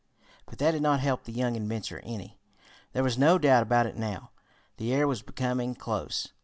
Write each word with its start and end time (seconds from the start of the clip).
But 0.47 0.57
that 0.57 0.71
did 0.71 0.81
not 0.81 0.99
help 0.99 1.25
the 1.25 1.31
young 1.31 1.55
inventor 1.55 1.99
any. 1.99 2.39
There 2.91 3.03
was 3.03 3.19
no 3.19 3.37
doubt 3.37 3.61
about 3.61 3.85
it 3.85 3.95
now 3.95 4.31
the 4.77 4.91
air 4.95 5.07
was 5.07 5.21
becoming 5.21 5.75
close. 5.75 6.29